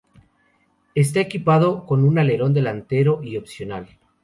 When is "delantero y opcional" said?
2.55-3.99